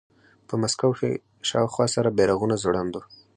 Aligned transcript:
په 0.47 0.53
مسکو 0.61 0.91
کې 0.99 1.09
شاوخوا 1.49 1.85
سره 1.95 2.15
بیرغونه 2.17 2.55
ځوړند 2.61 2.91
وو 2.95 3.01